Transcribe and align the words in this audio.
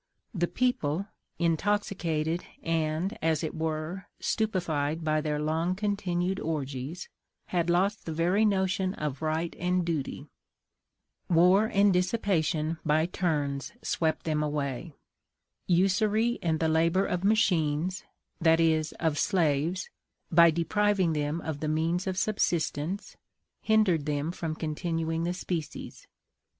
The 0.33 0.47
people 0.47 1.05
intoxicated 1.37 2.43
and, 2.63 3.15
as 3.21 3.43
it 3.43 3.53
were, 3.53 4.07
stupefied 4.19 5.03
by 5.03 5.21
their 5.21 5.39
long 5.39 5.75
continued 5.75 6.39
orgies 6.39 7.07
had 7.53 7.69
lost 7.69 8.07
the 8.07 8.11
very 8.11 8.43
notion 8.43 8.95
of 8.95 9.21
right 9.21 9.55
and 9.59 9.85
duty: 9.85 10.27
war 11.29 11.69
and 11.71 11.93
dissipation 11.93 12.79
by 12.83 13.05
turns 13.05 13.73
swept 13.83 14.23
them 14.25 14.41
away; 14.41 14.93
usury 15.67 16.39
and 16.41 16.59
the 16.59 16.67
labor 16.67 17.05
of 17.05 17.23
machines 17.23 18.03
(that 18.39 18.59
is 18.59 18.93
of 18.93 19.19
slaves), 19.19 19.91
by 20.31 20.49
depriving 20.49 21.13
them 21.13 21.41
of 21.41 21.59
the 21.59 21.67
means 21.67 22.07
of 22.07 22.17
subsistence, 22.17 23.17
hindered 23.61 24.07
them 24.07 24.31
from 24.31 24.55
continuing 24.55 25.25
the 25.25 25.33
species. 25.35 26.07